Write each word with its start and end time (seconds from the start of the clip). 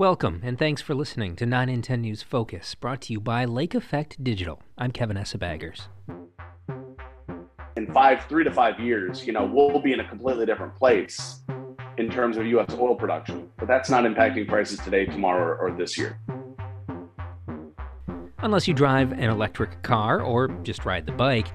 Welcome, 0.00 0.40
and 0.42 0.58
thanks 0.58 0.80
for 0.80 0.94
listening 0.94 1.36
to 1.36 1.44
9 1.44 1.68
in 1.68 1.82
10 1.82 2.00
News 2.00 2.22
Focus, 2.22 2.74
brought 2.74 3.02
to 3.02 3.12
you 3.12 3.20
by 3.20 3.44
Lake 3.44 3.74
Effect 3.74 4.24
Digital. 4.24 4.62
I'm 4.78 4.92
Kevin 4.92 5.18
Essebaggers. 5.18 5.88
In 7.76 7.86
five, 7.92 8.24
three 8.24 8.42
to 8.44 8.50
five 8.50 8.80
years, 8.80 9.26
you 9.26 9.34
know, 9.34 9.44
we'll 9.44 9.78
be 9.78 9.92
in 9.92 10.00
a 10.00 10.08
completely 10.08 10.46
different 10.46 10.74
place 10.74 11.42
in 11.98 12.08
terms 12.08 12.38
of 12.38 12.46
U.S. 12.46 12.74
oil 12.78 12.94
production, 12.94 13.50
but 13.58 13.68
that's 13.68 13.90
not 13.90 14.04
impacting 14.04 14.48
prices 14.48 14.78
today, 14.78 15.04
tomorrow, 15.04 15.54
or 15.60 15.70
this 15.70 15.98
year. 15.98 16.18
Unless 18.38 18.66
you 18.66 18.72
drive 18.72 19.12
an 19.12 19.28
electric 19.28 19.82
car 19.82 20.22
or 20.22 20.48
just 20.62 20.86
ride 20.86 21.04
the 21.04 21.12
bike, 21.12 21.48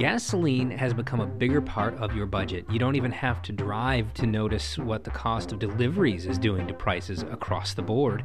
gasoline 0.00 0.70
has 0.70 0.94
become 0.94 1.20
a 1.20 1.26
bigger 1.26 1.60
part 1.60 1.94
of 1.96 2.16
your 2.16 2.24
budget. 2.24 2.64
You 2.70 2.78
don't 2.78 2.96
even 2.96 3.12
have 3.12 3.42
to 3.42 3.52
drive 3.52 4.14
to 4.14 4.26
notice 4.26 4.78
what 4.78 5.04
the 5.04 5.10
cost 5.10 5.52
of 5.52 5.58
deliveries 5.58 6.24
is 6.24 6.38
doing 6.38 6.66
to 6.68 6.72
prices 6.72 7.22
across 7.24 7.74
the 7.74 7.82
board. 7.82 8.24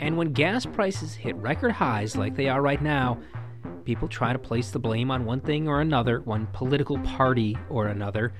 And 0.00 0.16
when 0.16 0.32
gas 0.32 0.66
prices 0.66 1.14
hit 1.14 1.36
record 1.36 1.70
highs 1.70 2.16
like 2.16 2.34
they 2.34 2.48
are 2.48 2.60
right 2.60 2.82
now, 2.82 3.20
people 3.84 4.08
try 4.08 4.32
to 4.32 4.38
place 4.40 4.72
the 4.72 4.80
blame 4.80 5.12
on 5.12 5.24
one 5.24 5.40
thing 5.40 5.68
or 5.68 5.80
another, 5.80 6.22
one 6.22 6.48
political 6.52 6.98
party 6.98 7.56
or 7.70 7.86
another, 7.86 8.32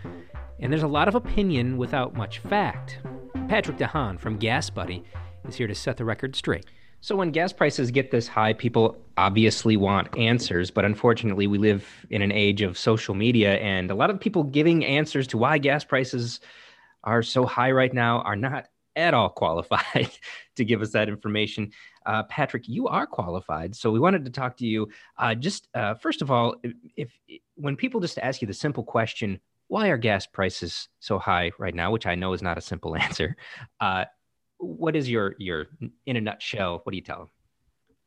and 0.58 0.72
there's 0.72 0.82
a 0.82 0.88
lot 0.88 1.06
of 1.06 1.14
opinion 1.14 1.76
without 1.76 2.16
much 2.16 2.40
fact. 2.40 2.98
Patrick 3.46 3.76
DeHaan 3.76 4.18
from 4.18 4.40
GasBuddy 4.40 5.04
is 5.48 5.54
here 5.54 5.68
to 5.68 5.74
set 5.76 5.98
the 5.98 6.04
record 6.04 6.34
straight. 6.34 6.66
So 7.00 7.14
when 7.14 7.30
gas 7.30 7.52
prices 7.52 7.90
get 7.90 8.10
this 8.10 8.26
high, 8.26 8.52
people 8.52 8.96
obviously 9.16 9.76
want 9.76 10.16
answers, 10.18 10.70
but 10.70 10.84
unfortunately, 10.84 11.46
we 11.46 11.58
live 11.58 11.86
in 12.10 12.22
an 12.22 12.32
age 12.32 12.62
of 12.62 12.76
social 12.76 13.14
media, 13.14 13.58
and 13.58 13.90
a 13.90 13.94
lot 13.94 14.10
of 14.10 14.18
people 14.18 14.42
giving 14.42 14.84
answers 14.84 15.26
to 15.28 15.38
why 15.38 15.58
gas 15.58 15.84
prices 15.84 16.40
are 17.04 17.22
so 17.22 17.46
high 17.46 17.70
right 17.70 17.94
now 17.94 18.20
are 18.22 18.36
not 18.36 18.66
at 18.96 19.14
all 19.14 19.28
qualified 19.42 20.10
to 20.56 20.64
give 20.64 20.82
us 20.82 20.90
that 20.92 21.08
information. 21.08 21.70
Uh, 22.04 22.24
Patrick, 22.24 22.66
you 22.66 22.88
are 22.88 23.06
qualified, 23.06 23.76
so 23.76 23.90
we 23.90 24.00
wanted 24.00 24.24
to 24.24 24.30
talk 24.30 24.56
to 24.56 24.66
you. 24.66 24.88
Uh, 25.18 25.34
just 25.34 25.68
uh, 25.74 25.94
first 25.94 26.22
of 26.22 26.30
all, 26.30 26.56
if, 26.62 26.72
if 26.96 27.40
when 27.54 27.76
people 27.76 28.00
just 28.00 28.18
ask 28.18 28.40
you 28.40 28.48
the 28.48 28.54
simple 28.54 28.82
question, 28.82 29.38
"Why 29.68 29.88
are 29.88 29.98
gas 29.98 30.26
prices 30.26 30.88
so 30.98 31.18
high 31.18 31.52
right 31.58 31.74
now?" 31.74 31.90
which 31.90 32.06
I 32.06 32.14
know 32.14 32.32
is 32.32 32.42
not 32.42 32.58
a 32.58 32.62
simple 32.62 32.96
answer, 33.06 33.36
uh, 33.80 34.06
what 34.58 34.96
is 34.96 35.08
your 35.08 35.34
your 35.38 35.66
in 36.06 36.16
a 36.16 36.20
nutshell? 36.20 36.80
What 36.82 36.90
do 36.90 36.96
you 36.96 37.02
tell 37.02 37.18
them? 37.18 37.28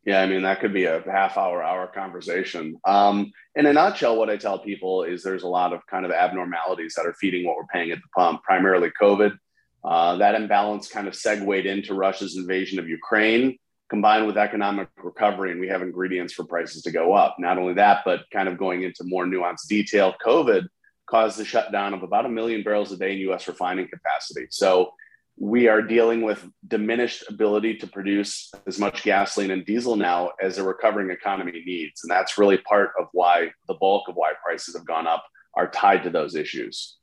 Yeah, 0.05 0.21
I 0.21 0.27
mean 0.27 0.43
that 0.43 0.59
could 0.59 0.73
be 0.73 0.85
a 0.85 1.03
half 1.11 1.37
hour 1.37 1.61
hour 1.61 1.87
conversation. 1.87 2.77
Um, 2.85 3.31
in 3.55 3.65
a 3.65 3.73
nutshell, 3.73 4.17
what 4.17 4.29
I 4.29 4.37
tell 4.37 4.59
people 4.59 5.03
is 5.03 5.23
there's 5.23 5.43
a 5.43 5.47
lot 5.47 5.73
of 5.73 5.85
kind 5.87 6.05
of 6.05 6.11
abnormalities 6.11 6.93
that 6.95 7.05
are 7.05 7.13
feeding 7.19 7.45
what 7.45 7.57
we're 7.57 7.67
paying 7.71 7.91
at 7.91 7.97
the 7.97 8.07
pump. 8.15 8.43
Primarily 8.43 8.91
COVID. 9.01 9.37
Uh, 9.83 10.17
that 10.17 10.35
imbalance 10.35 10.89
kind 10.89 11.07
of 11.07 11.15
segued 11.15 11.65
into 11.65 11.93
Russia's 11.93 12.35
invasion 12.35 12.79
of 12.79 12.89
Ukraine, 12.89 13.57
combined 13.89 14.27
with 14.27 14.37
economic 14.37 14.89
recovery, 15.01 15.51
and 15.51 15.59
we 15.59 15.69
have 15.69 15.81
ingredients 15.81 16.33
for 16.33 16.43
prices 16.43 16.81
to 16.81 16.91
go 16.91 17.13
up. 17.13 17.37
Not 17.39 17.57
only 17.57 17.73
that, 17.75 18.01
but 18.03 18.25
kind 18.31 18.49
of 18.49 18.57
going 18.57 18.83
into 18.83 19.03
more 19.05 19.25
nuanced 19.25 19.67
detail, 19.69 20.15
COVID 20.25 20.67
caused 21.09 21.37
the 21.37 21.45
shutdown 21.45 21.93
of 21.93 22.03
about 22.03 22.25
a 22.25 22.29
million 22.29 22.61
barrels 22.61 22.91
a 22.91 22.97
day 22.97 23.13
in 23.13 23.19
U.S. 23.19 23.47
refining 23.47 23.87
capacity. 23.87 24.47
So 24.49 24.91
we 25.39 25.69
are 25.69 25.81
dealing 25.81 26.21
with 26.21 26.45
diminished 26.67 27.23
ability 27.29 27.77
to 27.77 27.87
produce 27.87 28.51
as 28.67 28.77
much 28.77 29.03
gasoline 29.03 29.51
and 29.51 29.65
diesel 29.65 29.95
now 29.95 30.31
as 30.41 30.57
a 30.57 30.63
recovering 30.63 31.09
economy 31.11 31.63
needs. 31.65 32.01
And 32.03 32.11
that's 32.11 32.37
really 32.37 32.57
part 32.57 32.91
of 32.99 33.07
why 33.13 33.51
the 33.69 33.75
bulk 33.75 34.09
of 34.09 34.15
why 34.15 34.33
prices 34.43 34.75
have 34.75 34.85
gone 34.85 35.07
up 35.07 35.25
are 35.55 35.71
tied 35.71 36.03
to 36.03 36.09
those 36.09 36.35
issues. 36.35 36.97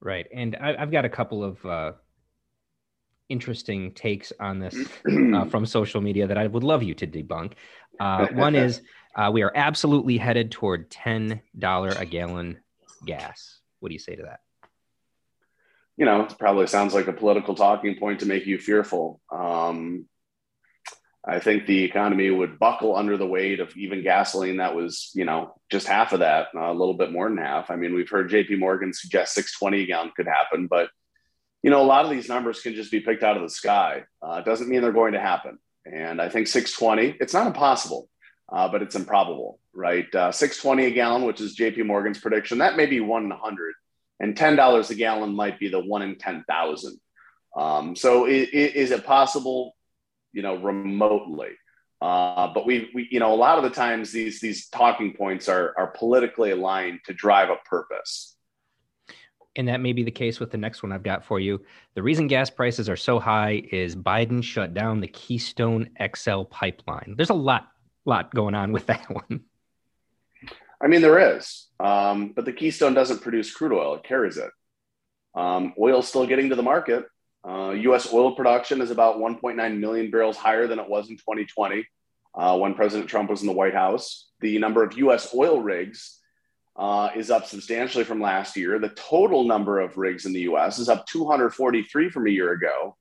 Right. 0.00 0.26
And 0.34 0.56
I, 0.56 0.78
have 0.78 0.90
got 0.90 1.04
a 1.04 1.10
couple 1.10 1.44
of 1.44 1.64
uh, 1.66 1.92
interesting 3.28 3.92
takes 3.92 4.32
on 4.40 4.58
this 4.58 4.74
uh, 5.34 5.44
from 5.46 5.66
social 5.66 6.00
media 6.00 6.26
that 6.26 6.38
I 6.38 6.46
would 6.46 6.64
love 6.64 6.82
you 6.82 6.94
to 6.94 7.06
debunk. 7.06 7.52
Uh, 8.00 8.28
one 8.32 8.54
is 8.54 8.80
uh, 9.16 9.30
we 9.30 9.42
are 9.42 9.52
absolutely 9.54 10.16
headed 10.16 10.50
toward 10.50 10.90
$10 10.90 11.40
a 12.00 12.06
gallon 12.06 12.58
gas. 13.04 13.60
What 13.80 13.90
do 13.90 13.92
you 13.92 13.98
say 13.98 14.16
to 14.16 14.22
that? 14.22 14.40
You 15.98 16.04
know, 16.04 16.22
it 16.22 16.38
probably 16.38 16.68
sounds 16.68 16.94
like 16.94 17.08
a 17.08 17.12
political 17.12 17.56
talking 17.56 17.96
point 17.96 18.20
to 18.20 18.26
make 18.26 18.46
you 18.46 18.56
fearful. 18.58 19.20
Um, 19.32 20.06
I 21.26 21.40
think 21.40 21.66
the 21.66 21.82
economy 21.82 22.30
would 22.30 22.60
buckle 22.60 22.94
under 22.94 23.16
the 23.16 23.26
weight 23.26 23.58
of 23.58 23.76
even 23.76 24.04
gasoline 24.04 24.58
that 24.58 24.76
was, 24.76 25.10
you 25.14 25.24
know, 25.24 25.60
just 25.70 25.88
half 25.88 26.12
of 26.12 26.20
that, 26.20 26.48
a 26.56 26.72
little 26.72 26.94
bit 26.94 27.10
more 27.10 27.28
than 27.28 27.36
half. 27.36 27.68
I 27.68 27.76
mean, 27.76 27.94
we've 27.94 28.08
heard 28.08 28.30
JP 28.30 28.60
Morgan 28.60 28.94
suggest 28.94 29.34
620 29.34 29.82
a 29.82 29.86
gallon 29.86 30.12
could 30.16 30.28
happen, 30.28 30.68
but, 30.68 30.88
you 31.64 31.70
know, 31.70 31.82
a 31.82 31.84
lot 31.84 32.04
of 32.04 32.12
these 32.12 32.28
numbers 32.28 32.60
can 32.60 32.74
just 32.74 32.92
be 32.92 33.00
picked 33.00 33.24
out 33.24 33.36
of 33.36 33.42
the 33.42 33.50
sky. 33.50 34.04
Uh, 34.22 34.34
it 34.34 34.44
doesn't 34.44 34.68
mean 34.68 34.82
they're 34.82 34.92
going 34.92 35.14
to 35.14 35.20
happen. 35.20 35.58
And 35.84 36.22
I 36.22 36.28
think 36.28 36.46
620, 36.46 37.18
it's 37.20 37.34
not 37.34 37.48
impossible, 37.48 38.08
uh, 38.50 38.68
but 38.68 38.82
it's 38.82 38.94
improbable, 38.94 39.58
right? 39.74 40.06
Uh, 40.14 40.30
620 40.30 40.86
a 40.86 40.94
gallon, 40.94 41.24
which 41.24 41.40
is 41.40 41.58
JP 41.58 41.86
Morgan's 41.86 42.20
prediction, 42.20 42.58
that 42.58 42.76
may 42.76 42.86
be 42.86 43.00
one 43.00 43.24
in 43.24 43.30
100 43.30 43.74
and 44.20 44.36
ten 44.36 44.56
dollars 44.56 44.90
a 44.90 44.94
gallon 44.94 45.34
might 45.34 45.58
be 45.58 45.68
the 45.68 45.80
one 45.80 46.02
in 46.02 46.16
ten 46.16 46.44
thousand. 46.48 46.98
Um, 47.56 47.96
so 47.96 48.26
it, 48.26 48.50
it, 48.52 48.76
is 48.76 48.90
it 48.90 49.04
possible, 49.04 49.74
you 50.32 50.42
know, 50.42 50.56
remotely? 50.56 51.50
Uh, 52.00 52.52
but 52.54 52.64
we, 52.64 52.90
we, 52.94 53.08
you 53.10 53.18
know, 53.18 53.34
a 53.34 53.36
lot 53.36 53.58
of 53.58 53.64
the 53.64 53.70
times 53.70 54.12
these 54.12 54.40
these 54.40 54.68
talking 54.68 55.14
points 55.14 55.48
are 55.48 55.74
are 55.76 55.88
politically 55.88 56.52
aligned 56.52 57.00
to 57.06 57.12
drive 57.12 57.50
a 57.50 57.56
purpose. 57.68 58.36
And 59.56 59.66
that 59.66 59.80
may 59.80 59.92
be 59.92 60.04
the 60.04 60.12
case 60.12 60.38
with 60.38 60.52
the 60.52 60.58
next 60.58 60.84
one 60.84 60.92
I've 60.92 61.02
got 61.02 61.24
for 61.24 61.40
you. 61.40 61.64
The 61.94 62.02
reason 62.02 62.28
gas 62.28 62.48
prices 62.48 62.88
are 62.88 62.96
so 62.96 63.18
high 63.18 63.62
is 63.72 63.96
Biden 63.96 64.40
shut 64.42 64.72
down 64.72 65.00
the 65.00 65.08
Keystone 65.08 65.90
XL 66.14 66.42
pipeline. 66.42 67.14
There's 67.16 67.30
a 67.30 67.34
lot, 67.34 67.66
lot 68.04 68.32
going 68.32 68.54
on 68.54 68.70
with 68.70 68.86
that 68.86 69.04
one. 69.10 69.40
I 70.80 70.86
mean, 70.86 71.02
there 71.02 71.36
is, 71.36 71.66
um, 71.80 72.32
but 72.34 72.44
the 72.44 72.52
Keystone 72.52 72.94
doesn't 72.94 73.22
produce 73.22 73.52
crude 73.52 73.72
oil; 73.72 73.96
it 73.96 74.04
carries 74.04 74.36
it. 74.36 74.50
Um, 75.34 75.74
oil's 75.78 76.08
still 76.08 76.26
getting 76.26 76.50
to 76.50 76.56
the 76.56 76.62
market. 76.62 77.06
Uh, 77.48 77.70
U.S. 77.70 78.12
oil 78.12 78.34
production 78.34 78.80
is 78.80 78.90
about 78.90 79.18
1.9 79.18 79.78
million 79.78 80.10
barrels 80.10 80.36
higher 80.36 80.66
than 80.66 80.78
it 80.78 80.88
was 80.88 81.08
in 81.08 81.16
2020 81.16 81.86
uh, 82.34 82.58
when 82.58 82.74
President 82.74 83.08
Trump 83.08 83.30
was 83.30 83.40
in 83.40 83.46
the 83.46 83.52
White 83.52 83.74
House. 83.74 84.28
The 84.40 84.58
number 84.58 84.82
of 84.82 84.96
U.S. 84.98 85.34
oil 85.34 85.60
rigs 85.60 86.18
uh, 86.76 87.10
is 87.16 87.30
up 87.30 87.46
substantially 87.46 88.04
from 88.04 88.20
last 88.20 88.56
year. 88.56 88.78
The 88.78 88.90
total 88.90 89.44
number 89.44 89.80
of 89.80 89.96
rigs 89.96 90.26
in 90.26 90.32
the 90.32 90.40
U.S. 90.42 90.78
is 90.78 90.88
up 90.88 91.06
243 91.06 92.10
from 92.10 92.26
a 92.26 92.30
year 92.30 92.52
ago. 92.52 92.96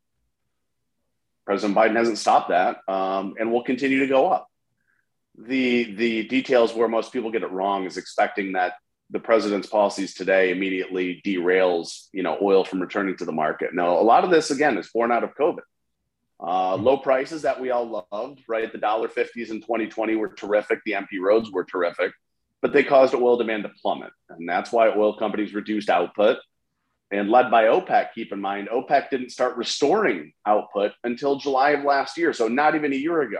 President 1.46 1.78
Biden 1.78 1.96
hasn't 1.96 2.18
stopped 2.18 2.50
that 2.50 2.78
um, 2.88 3.36
and 3.40 3.52
will 3.52 3.64
continue 3.64 4.00
to 4.00 4.08
go 4.08 4.30
up 4.30 4.48
the 5.38 5.96
the 5.96 6.24
details 6.24 6.74
where 6.74 6.88
most 6.88 7.14
people 7.14 7.32
get 7.32 7.44
it 7.44 7.52
wrong 7.52 7.86
is 7.86 7.98
expecting 7.98 8.54
that 8.54 8.74
the 9.10 9.20
president's 9.20 9.68
policies 9.68 10.14
today 10.14 10.52
immediately 10.52 11.22
derails 11.26 12.08
you 12.12 12.24
know 12.24 12.38
oil 12.42 12.64
from 12.64 12.82
returning 12.82 13.16
to 13.18 13.26
the 13.26 13.32
market. 13.32 13.74
Now, 13.74 14.00
a 14.00 14.02
lot 14.02 14.24
of 14.24 14.32
this 14.32 14.52
again 14.52 14.78
is 14.78 14.90
born 14.90 15.12
out 15.12 15.24
of 15.24 15.36
COVID. 15.36 15.60
Uh, 16.40 16.76
mm-hmm. 16.76 16.84
low 16.84 16.98
prices 16.98 17.44
that 17.44 17.60
we 17.60 17.72
all 17.72 18.06
loved, 18.12 18.44
right? 18.48 18.72
The 18.72 18.78
dollar 18.78 19.10
fifties 19.10 19.52
in 19.52 19.62
2020 19.62 20.16
were 20.16 20.30
terrific. 20.30 20.80
The 20.86 20.96
empty 20.96 21.20
roads 21.20 21.52
were 21.52 21.66
terrific, 21.66 22.12
but 22.62 22.74
they 22.74 22.84
caused 22.84 23.14
oil 23.14 23.38
demand 23.38 23.64
to 23.64 23.72
plummet, 23.82 24.12
and 24.30 24.50
that's 24.50 24.72
why 24.72 24.90
oil 24.90 25.18
companies 25.18 25.54
reduced 25.54 25.90
output. 25.90 26.38
And 27.10 27.30
led 27.30 27.50
by 27.50 27.66
OPEC, 27.66 28.08
keep 28.14 28.34
in 28.34 28.42
mind, 28.42 28.68
OPEC 28.68 29.10
didn't 29.10 29.30
start 29.30 29.56
restoring 29.56 30.34
output 30.46 30.92
until 31.06 31.38
July 31.38 31.70
of 31.70 31.86
last 31.86 32.18
year, 32.18 32.34
so 32.34 32.50
not 32.50 32.76
even 32.76 32.92
a 32.92 32.98
year 32.98 33.22
ago. 33.22 33.40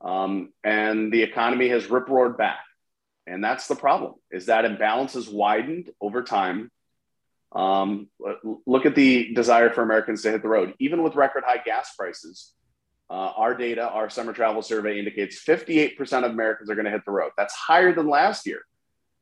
Um, 0.00 0.52
and 0.62 1.12
the 1.12 1.22
economy 1.22 1.68
has 1.68 1.90
rip 1.90 2.08
roared 2.08 2.36
back. 2.36 2.60
And 3.26 3.42
that's 3.42 3.66
the 3.66 3.74
problem 3.74 4.14
is 4.30 4.46
that 4.46 4.64
imbalance 4.64 5.14
has 5.14 5.28
widened 5.28 5.90
over 6.00 6.22
time. 6.22 6.70
Um, 7.52 8.08
look 8.66 8.86
at 8.86 8.94
the 8.94 9.34
desire 9.34 9.70
for 9.70 9.82
Americans 9.82 10.22
to 10.22 10.30
hit 10.30 10.42
the 10.42 10.48
road. 10.48 10.74
Even 10.78 11.02
with 11.02 11.16
record 11.16 11.42
high 11.44 11.62
gas 11.64 11.94
prices, 11.96 12.52
uh, 13.08 13.32
our 13.36 13.54
data, 13.54 13.88
our 13.88 14.10
summer 14.10 14.32
travel 14.32 14.62
survey 14.62 14.98
indicates 14.98 15.42
58% 15.44 16.24
of 16.24 16.32
Americans 16.32 16.70
are 16.70 16.74
going 16.74 16.84
to 16.84 16.90
hit 16.90 17.04
the 17.04 17.12
road. 17.12 17.30
That's 17.36 17.54
higher 17.54 17.92
than 17.92 18.08
last 18.08 18.46
year 18.46 18.60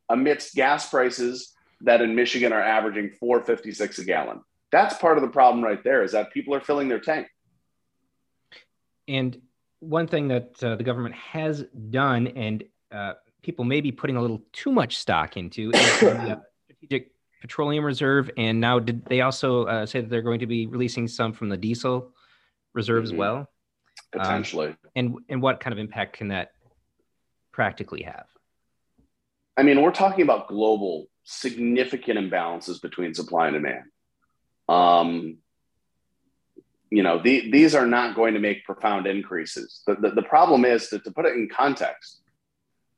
amidst 0.08 0.54
gas 0.54 0.88
prices 0.88 1.54
that 1.82 2.00
in 2.00 2.14
Michigan 2.14 2.52
are 2.52 2.62
averaging 2.62 3.10
456 3.10 3.98
a 3.98 4.04
gallon. 4.04 4.40
That's 4.72 4.96
part 4.96 5.18
of 5.18 5.22
the 5.22 5.30
problem 5.30 5.62
right 5.62 5.82
there 5.84 6.02
is 6.02 6.12
that 6.12 6.32
people 6.32 6.54
are 6.54 6.60
filling 6.60 6.88
their 6.88 7.00
tank. 7.00 7.28
And 9.06 9.40
one 9.80 10.06
thing 10.06 10.28
that 10.28 10.62
uh, 10.62 10.76
the 10.76 10.84
government 10.84 11.14
has 11.14 11.64
done, 11.90 12.28
and 12.28 12.64
uh, 12.92 13.14
people 13.42 13.64
may 13.64 13.80
be 13.80 13.92
putting 13.92 14.16
a 14.16 14.20
little 14.20 14.42
too 14.52 14.72
much 14.72 14.96
stock 14.96 15.36
into, 15.36 15.70
is 15.70 16.00
the 16.00 16.32
uh, 16.32 16.36
strategic 16.64 17.12
petroleum 17.40 17.84
reserve. 17.84 18.30
And 18.36 18.60
now, 18.60 18.78
did 18.78 19.04
they 19.06 19.20
also 19.20 19.64
uh, 19.64 19.86
say 19.86 20.00
that 20.00 20.10
they're 20.10 20.22
going 20.22 20.40
to 20.40 20.46
be 20.46 20.66
releasing 20.66 21.08
some 21.08 21.32
from 21.32 21.48
the 21.48 21.56
diesel 21.56 22.12
reserve 22.72 23.04
mm-hmm. 23.04 23.14
as 23.14 23.18
well? 23.18 23.50
Potentially. 24.12 24.68
Um, 24.68 24.76
and 24.96 25.16
and 25.28 25.42
what 25.42 25.60
kind 25.60 25.72
of 25.72 25.78
impact 25.78 26.16
can 26.16 26.28
that 26.28 26.52
practically 27.52 28.02
have? 28.02 28.26
I 29.56 29.62
mean, 29.62 29.82
we're 29.82 29.92
talking 29.92 30.22
about 30.22 30.48
global 30.48 31.06
significant 31.22 32.18
imbalances 32.18 32.80
between 32.80 33.14
supply 33.14 33.48
and 33.48 33.54
demand. 33.54 33.84
Um, 34.68 35.38
you 36.94 37.02
know, 37.02 37.20
the, 37.20 37.50
these 37.50 37.74
are 37.74 37.86
not 37.86 38.14
going 38.14 38.34
to 38.34 38.40
make 38.40 38.64
profound 38.64 39.08
increases. 39.08 39.82
The, 39.84 39.96
the, 39.96 40.10
the 40.10 40.22
problem 40.22 40.64
is 40.64 40.90
that 40.90 41.02
to 41.02 41.10
put 41.10 41.26
it 41.26 41.34
in 41.34 41.48
context, 41.48 42.20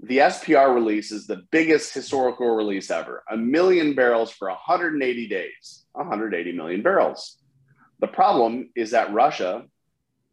the 0.00 0.18
SPR 0.18 0.74
release 0.74 1.10
is 1.10 1.26
the 1.26 1.44
biggest 1.50 1.94
historical 1.94 2.54
release 2.54 2.90
ever 2.90 3.24
a 3.30 3.38
million 3.38 3.94
barrels 3.94 4.30
for 4.30 4.50
180 4.50 5.28
days, 5.28 5.86
180 5.92 6.52
million 6.52 6.82
barrels. 6.82 7.38
The 8.00 8.08
problem 8.08 8.68
is 8.76 8.90
that 8.90 9.14
Russia, 9.14 9.64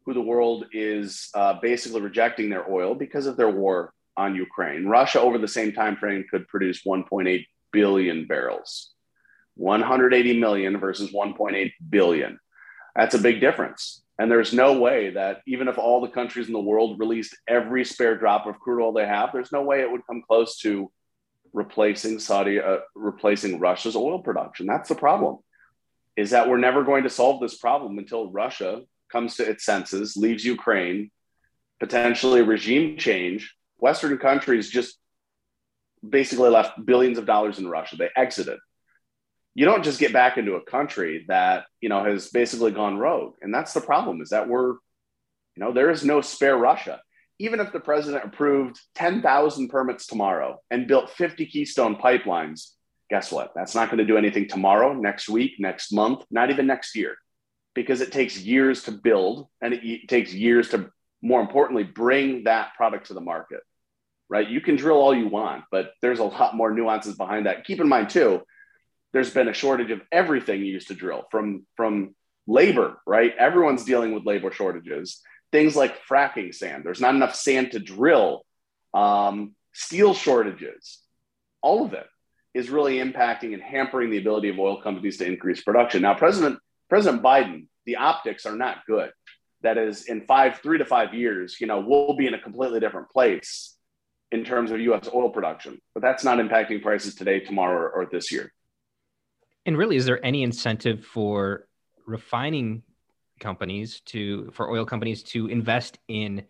who 0.04 0.12
the 0.12 0.20
world 0.20 0.66
is 0.74 1.30
uh, 1.32 1.54
basically 1.62 2.02
rejecting 2.02 2.50
their 2.50 2.70
oil 2.70 2.94
because 2.94 3.24
of 3.24 3.38
their 3.38 3.48
war 3.48 3.94
on 4.18 4.36
Ukraine, 4.36 4.84
Russia 4.84 5.22
over 5.22 5.38
the 5.38 5.48
same 5.48 5.72
time 5.72 5.96
frame 5.96 6.26
could 6.30 6.46
produce 6.48 6.82
1.8 6.84 7.46
billion 7.72 8.26
barrels. 8.26 8.90
180 9.56 10.38
million 10.38 10.78
versus 10.78 11.12
1.8 11.12 11.72
billion. 11.88 12.38
That's 12.94 13.14
a 13.14 13.20
big 13.20 13.40
difference. 13.40 14.02
And 14.18 14.30
there's 14.30 14.52
no 14.52 14.78
way 14.78 15.10
that 15.10 15.42
even 15.46 15.66
if 15.66 15.76
all 15.76 16.00
the 16.00 16.08
countries 16.08 16.46
in 16.46 16.52
the 16.52 16.60
world 16.60 17.00
released 17.00 17.36
every 17.48 17.84
spare 17.84 18.16
drop 18.16 18.46
of 18.46 18.60
crude 18.60 18.82
oil 18.82 18.92
they 18.92 19.06
have, 19.06 19.30
there's 19.32 19.50
no 19.50 19.62
way 19.62 19.80
it 19.80 19.90
would 19.90 20.06
come 20.06 20.22
close 20.22 20.58
to 20.58 20.90
replacing 21.52 22.20
Saudi, 22.20 22.60
uh, 22.60 22.78
replacing 22.94 23.58
Russia's 23.58 23.96
oil 23.96 24.20
production. 24.20 24.66
That's 24.66 24.88
the 24.88 24.94
problem. 24.94 25.38
Is 26.16 26.30
that 26.30 26.48
we're 26.48 26.58
never 26.58 26.84
going 26.84 27.02
to 27.02 27.10
solve 27.10 27.40
this 27.40 27.56
problem 27.56 27.98
until 27.98 28.30
Russia 28.30 28.82
comes 29.10 29.36
to 29.36 29.48
its 29.48 29.64
senses, 29.64 30.16
leaves 30.16 30.44
Ukraine, 30.44 31.10
potentially 31.80 32.42
regime 32.42 32.96
change. 32.96 33.54
Western 33.78 34.16
countries 34.18 34.70
just 34.70 34.96
basically 36.08 36.50
left 36.50 36.84
billions 36.84 37.18
of 37.18 37.26
dollars 37.26 37.58
in 37.58 37.66
Russia. 37.66 37.96
They 37.96 38.10
exited 38.16 38.60
you 39.54 39.64
don't 39.64 39.84
just 39.84 40.00
get 40.00 40.12
back 40.12 40.36
into 40.36 40.54
a 40.54 40.64
country 40.64 41.24
that 41.28 41.64
you 41.80 41.88
know 41.88 42.04
has 42.04 42.28
basically 42.28 42.72
gone 42.72 42.98
rogue. 42.98 43.34
And 43.40 43.54
that's 43.54 43.72
the 43.72 43.80
problem 43.80 44.20
is 44.20 44.30
that 44.30 44.48
we're 44.48 44.70
you 44.72 45.58
know 45.58 45.72
there 45.72 45.90
is 45.90 46.04
no 46.04 46.20
spare 46.20 46.56
russia. 46.56 47.00
Even 47.40 47.58
if 47.58 47.72
the 47.72 47.80
president 47.80 48.24
approved 48.24 48.80
10,000 48.94 49.68
permits 49.68 50.06
tomorrow 50.06 50.60
and 50.70 50.86
built 50.86 51.10
50 51.10 51.46
keystone 51.46 51.96
pipelines 51.96 52.70
guess 53.10 53.30
what? 53.30 53.52
That's 53.54 53.74
not 53.74 53.90
going 53.90 53.98
to 53.98 54.04
do 54.04 54.16
anything 54.16 54.48
tomorrow 54.48 54.92
next 54.94 55.28
week 55.28 55.52
next 55.58 55.92
month 55.92 56.24
not 56.30 56.50
even 56.50 56.66
next 56.66 56.96
year. 56.96 57.16
Because 57.74 58.00
it 58.00 58.12
takes 58.12 58.38
years 58.38 58.84
to 58.84 58.92
build 58.92 59.48
and 59.60 59.74
it 59.74 60.08
takes 60.08 60.32
years 60.32 60.68
to 60.70 60.90
more 61.22 61.40
importantly 61.40 61.84
bring 61.84 62.44
that 62.44 62.74
product 62.76 63.06
to 63.06 63.14
the 63.14 63.20
market 63.20 63.60
right? 64.30 64.48
You 64.48 64.60
can 64.62 64.76
drill 64.76 64.96
all 64.96 65.14
you 65.14 65.28
want 65.28 65.64
but 65.70 65.92
there's 66.02 66.18
a 66.18 66.24
lot 66.24 66.56
more 66.56 66.72
nuances 66.72 67.14
behind 67.14 67.46
that. 67.46 67.64
Keep 67.64 67.80
in 67.80 67.88
mind 67.88 68.10
too 68.10 68.42
there's 69.14 69.32
been 69.32 69.48
a 69.48 69.54
shortage 69.54 69.92
of 69.92 70.02
everything 70.12 70.60
used 70.60 70.88
to 70.88 70.94
drill 70.94 71.24
from 71.30 71.64
from 71.76 72.14
labor 72.46 72.98
right? 73.06 73.34
Everyone's 73.38 73.84
dealing 73.84 74.12
with 74.12 74.26
labor 74.26 74.52
shortages. 74.52 75.22
Things 75.50 75.74
like 75.74 76.04
fracking 76.06 76.54
sand 76.54 76.84
there's 76.84 77.00
not 77.00 77.14
enough 77.14 77.34
sand 77.34 77.72
to 77.72 77.78
drill. 77.78 78.44
Um, 78.92 79.54
steel 79.72 80.12
shortages 80.12 80.98
all 81.62 81.84
of 81.84 81.94
it 81.94 82.06
is 82.52 82.70
really 82.70 82.98
impacting 82.98 83.54
and 83.54 83.62
hampering 83.62 84.10
the 84.10 84.18
ability 84.18 84.50
of 84.50 84.58
oil 84.58 84.82
companies 84.82 85.16
to 85.18 85.26
increase 85.26 85.62
production. 85.62 86.02
Now 86.02 86.14
president 86.14 86.58
president 86.90 87.22
biden 87.22 87.68
the 87.86 87.96
optics 87.96 88.44
are 88.46 88.56
not 88.56 88.78
good. 88.86 89.10
That 89.62 89.78
is 89.78 90.04
in 90.04 90.26
five 90.26 90.58
three 90.58 90.78
to 90.78 90.84
five 90.84 91.14
years 91.14 91.56
you 91.60 91.68
know 91.68 91.80
we'll 91.80 92.16
be 92.16 92.26
in 92.26 92.34
a 92.34 92.40
completely 92.40 92.80
different 92.80 93.10
place 93.10 93.76
in 94.32 94.44
terms 94.44 94.72
of 94.72 94.80
us 94.80 95.08
oil 95.14 95.30
production 95.30 95.80
but 95.94 96.02
that's 96.02 96.24
not 96.24 96.38
impacting 96.38 96.82
prices 96.82 97.14
today 97.14 97.38
tomorrow 97.38 97.78
or, 97.78 97.90
or 97.90 98.08
this 98.10 98.32
year 98.32 98.52
and 99.66 99.78
really, 99.78 99.96
is 99.96 100.04
there 100.06 100.24
any 100.24 100.42
incentive 100.42 101.04
for 101.04 101.66
refining 102.06 102.82
companies 103.40 104.00
to 104.00 104.50
for 104.52 104.70
oil 104.70 104.84
companies 104.84 105.22
to 105.22 105.46
invest 105.48 105.98
in 106.08 106.44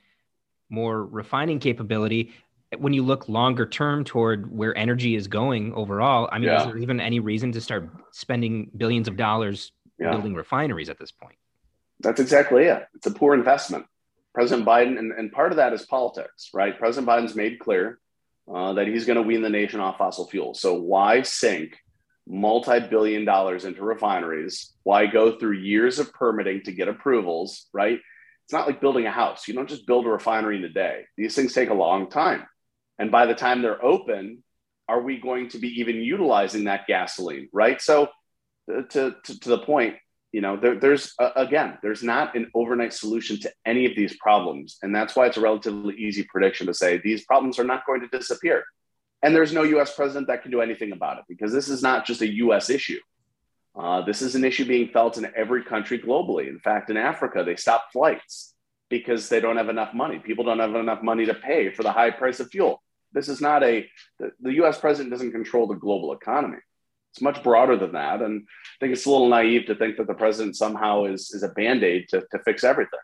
more 0.68 1.04
refining 1.04 1.58
capability 1.58 2.32
when 2.78 2.92
you 2.92 3.02
look 3.02 3.28
longer 3.28 3.66
term 3.66 4.04
toward 4.04 4.50
where 4.50 4.76
energy 4.76 5.14
is 5.14 5.26
going 5.28 5.72
overall? 5.74 6.28
I 6.32 6.38
mean 6.38 6.48
yeah. 6.48 6.60
is 6.60 6.66
there 6.66 6.78
even 6.78 7.00
any 7.00 7.20
reason 7.20 7.52
to 7.52 7.60
start 7.60 7.88
spending 8.10 8.70
billions 8.76 9.08
of 9.08 9.16
dollars 9.16 9.72
yeah. 9.98 10.10
building 10.10 10.34
refineries 10.34 10.88
at 10.88 10.98
this 10.98 11.12
point? 11.12 11.36
That's 12.00 12.20
exactly 12.20 12.64
it. 12.64 12.86
It's 12.94 13.06
a 13.06 13.12
poor 13.12 13.34
investment. 13.34 13.86
President 14.34 14.66
biden 14.66 14.98
and, 14.98 15.12
and 15.12 15.30
part 15.30 15.52
of 15.52 15.56
that 15.56 15.72
is 15.72 15.86
politics 15.86 16.50
right? 16.52 16.76
President 16.76 17.08
biden's 17.08 17.36
made 17.36 17.60
clear 17.60 18.00
uh, 18.52 18.74
that 18.74 18.86
he's 18.88 19.06
going 19.06 19.16
to 19.16 19.22
wean 19.22 19.40
the 19.40 19.48
nation 19.48 19.80
off 19.80 19.96
fossil 19.96 20.26
fuels. 20.26 20.60
So 20.60 20.74
why 20.74 21.22
sink 21.22 21.78
multi-billion 22.26 23.24
dollars 23.24 23.64
into 23.64 23.84
refineries. 23.84 24.72
Why 24.82 25.06
go 25.06 25.38
through 25.38 25.58
years 25.58 25.98
of 25.98 26.12
permitting 26.12 26.62
to 26.64 26.72
get 26.72 26.88
approvals 26.88 27.66
right? 27.72 28.00
It's 28.44 28.52
not 28.52 28.66
like 28.66 28.80
building 28.80 29.06
a 29.06 29.10
house. 29.10 29.48
You 29.48 29.54
don't 29.54 29.68
just 29.68 29.86
build 29.86 30.06
a 30.06 30.10
refinery 30.10 30.56
in 30.56 30.64
a 30.64 30.68
day. 30.68 31.04
These 31.16 31.34
things 31.34 31.54
take 31.54 31.70
a 31.70 31.74
long 31.74 32.10
time. 32.10 32.44
And 32.98 33.10
by 33.10 33.26
the 33.26 33.34
time 33.34 33.62
they're 33.62 33.84
open 33.84 34.42
are 34.86 35.00
we 35.00 35.18
going 35.18 35.48
to 35.48 35.58
be 35.58 35.80
even 35.80 35.96
utilizing 35.96 36.64
that 36.64 36.86
gasoline 36.86 37.48
right? 37.52 37.80
So 37.80 38.08
uh, 38.70 38.82
to, 38.90 39.16
to, 39.24 39.40
to 39.40 39.48
the 39.48 39.58
point 39.58 39.96
you 40.32 40.40
know 40.40 40.56
there, 40.56 40.74
there's 40.74 41.14
uh, 41.20 41.30
again 41.36 41.78
there's 41.82 42.02
not 42.02 42.34
an 42.34 42.50
overnight 42.54 42.92
solution 42.92 43.38
to 43.40 43.52
any 43.64 43.86
of 43.86 43.94
these 43.94 44.16
problems. 44.16 44.78
And 44.82 44.94
that's 44.94 45.14
why 45.14 45.26
it's 45.26 45.36
a 45.36 45.40
relatively 45.40 45.94
easy 45.94 46.24
prediction 46.24 46.66
to 46.66 46.74
say 46.74 46.98
these 46.98 47.24
problems 47.24 47.58
are 47.58 47.64
not 47.64 47.86
going 47.86 48.00
to 48.00 48.08
disappear 48.08 48.64
and 49.24 49.34
there's 49.34 49.54
no 49.54 49.62
US 49.62 49.94
president 49.94 50.26
that 50.26 50.42
can 50.42 50.50
do 50.50 50.60
anything 50.60 50.92
about 50.92 51.18
it 51.18 51.24
because 51.26 51.50
this 51.50 51.70
is 51.70 51.82
not 51.82 52.04
just 52.04 52.20
a 52.20 52.30
US 52.34 52.68
issue. 52.68 53.00
Uh, 53.74 54.02
this 54.02 54.20
is 54.20 54.34
an 54.34 54.44
issue 54.44 54.66
being 54.66 54.88
felt 54.88 55.16
in 55.16 55.32
every 55.34 55.64
country 55.64 55.98
globally. 55.98 56.46
In 56.46 56.60
fact, 56.60 56.90
in 56.90 56.98
Africa, 56.98 57.42
they 57.42 57.56
stop 57.56 57.86
flights 57.90 58.54
because 58.90 59.30
they 59.30 59.40
don't 59.40 59.56
have 59.56 59.70
enough 59.70 59.94
money. 59.94 60.18
People 60.18 60.44
don't 60.44 60.58
have 60.58 60.74
enough 60.74 61.02
money 61.02 61.24
to 61.24 61.32
pay 61.32 61.70
for 61.70 61.82
the 61.82 61.90
high 61.90 62.10
price 62.10 62.38
of 62.38 62.50
fuel. 62.50 62.82
This 63.12 63.30
is 63.30 63.40
not 63.40 63.62
a, 63.62 63.88
the, 64.20 64.30
the 64.40 64.52
US 64.62 64.78
president 64.78 65.10
doesn't 65.10 65.32
control 65.32 65.66
the 65.66 65.74
global 65.74 66.12
economy. 66.12 66.58
It's 67.12 67.22
much 67.22 67.42
broader 67.42 67.78
than 67.78 67.92
that. 67.92 68.20
And 68.20 68.42
I 68.42 68.76
think 68.78 68.92
it's 68.92 69.06
a 69.06 69.10
little 69.10 69.30
naive 69.30 69.64
to 69.66 69.74
think 69.74 69.96
that 69.96 70.06
the 70.06 70.14
president 70.14 70.54
somehow 70.54 71.04
is, 71.04 71.30
is 71.30 71.42
a 71.42 71.48
band 71.48 71.82
aid 71.82 72.08
to, 72.10 72.20
to 72.30 72.38
fix 72.44 72.62
everything. 72.62 73.00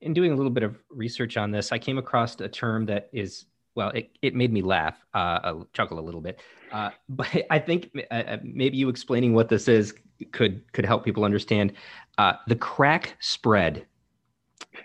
In 0.00 0.14
doing 0.14 0.32
a 0.32 0.34
little 0.34 0.50
bit 0.50 0.64
of 0.64 0.76
research 0.90 1.36
on 1.36 1.52
this, 1.52 1.70
I 1.70 1.78
came 1.78 1.96
across 1.96 2.40
a 2.40 2.48
term 2.48 2.86
that 2.86 3.08
is 3.12 3.46
well, 3.74 3.90
it, 3.90 4.10
it 4.22 4.34
made 4.34 4.52
me 4.52 4.62
laugh, 4.62 4.96
uh, 5.14 5.54
chuckle 5.72 5.98
a 5.98 6.02
little 6.02 6.20
bit. 6.20 6.40
Uh, 6.72 6.90
but 7.08 7.28
I 7.50 7.58
think 7.58 7.90
uh, 8.10 8.14
uh, 8.14 8.36
maybe 8.42 8.76
you 8.76 8.88
explaining 8.88 9.34
what 9.34 9.48
this 9.48 9.68
is 9.68 9.94
could 10.32 10.62
could 10.72 10.84
help 10.84 11.04
people 11.04 11.24
understand 11.24 11.72
uh, 12.18 12.34
the 12.46 12.56
crack 12.56 13.16
spread. 13.20 13.86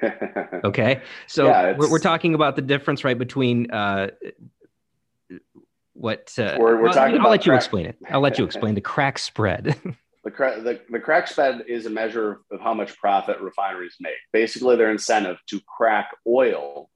okay, 0.63 1.01
so 1.27 1.47
yeah, 1.47 1.73
we're, 1.77 1.89
we're 1.91 1.99
talking 1.99 2.33
about 2.33 2.55
the 2.55 2.61
difference, 2.61 3.03
right, 3.03 3.17
between 3.17 3.69
uh, 3.71 4.09
what 5.93 6.31
we're, 6.37 6.57
we're 6.57 6.81
well, 6.83 6.93
talking. 6.93 7.19
I'll 7.19 7.29
let 7.29 7.41
crack. 7.41 7.45
you 7.45 7.53
explain 7.53 7.85
it. 7.85 7.97
I'll 8.09 8.21
let 8.21 8.37
you 8.37 8.45
explain 8.45 8.75
the 8.75 8.81
crack 8.81 9.19
spread. 9.19 9.75
the, 10.23 10.31
crack, 10.31 10.63
the, 10.63 10.79
the 10.89 10.99
crack 10.99 11.27
spread 11.27 11.63
is 11.67 11.85
a 11.85 11.89
measure 11.89 12.41
of 12.51 12.61
how 12.61 12.73
much 12.73 12.97
profit 12.97 13.39
refineries 13.41 13.95
make. 13.99 14.13
Basically, 14.31 14.75
their 14.75 14.91
incentive 14.91 15.37
to 15.47 15.59
crack 15.77 16.11
oil 16.27 16.89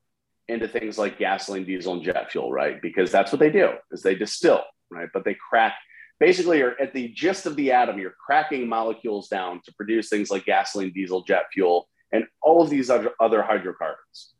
into 0.47 0.67
things 0.67 0.97
like 0.97 1.17
gasoline, 1.17 1.65
diesel, 1.65 1.93
and 1.93 2.03
jet 2.03 2.31
fuel, 2.31 2.51
right? 2.51 2.81
Because 2.81 3.11
that's 3.11 3.31
what 3.31 3.39
they 3.39 3.49
do 3.51 3.69
is 3.91 4.01
they 4.01 4.15
distill, 4.15 4.63
right? 4.91 5.09
But 5.13 5.23
they 5.25 5.35
crack 5.35 5.75
basically 6.19 6.59
you're 6.59 6.79
at 6.81 6.93
the 6.93 7.09
gist 7.09 7.45
of 7.45 7.57
the 7.57 7.71
atom, 7.71 7.99
you're 7.99 8.15
cracking 8.25 8.69
molecules 8.69 9.27
down 9.27 9.61
to 9.65 9.73
produce 9.73 10.07
things 10.07 10.31
like 10.31 10.45
gasoline, 10.45 10.93
diesel, 10.93 11.23
jet 11.23 11.45
fuel, 11.51 11.89
and 12.13 12.25
all 12.41 12.61
of 12.61 12.69
these 12.69 12.89
other, 12.89 13.11
other 13.19 13.41
hydrocarbons. 13.41 14.33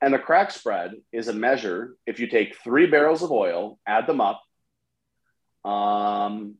And 0.00 0.12
the 0.12 0.18
crack 0.18 0.50
spread 0.50 0.94
is 1.12 1.28
a 1.28 1.32
measure 1.32 1.94
if 2.06 2.18
you 2.18 2.26
take 2.26 2.56
three 2.56 2.86
barrels 2.86 3.22
of 3.22 3.30
oil, 3.30 3.78
add 3.86 4.08
them 4.08 4.20
up. 4.20 4.42
Um, 5.64 6.56